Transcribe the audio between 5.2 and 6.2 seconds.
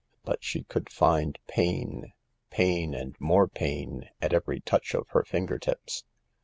finger tips.